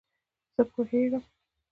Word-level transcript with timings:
زه 0.55 0.61
پوهېږم! 0.71 1.23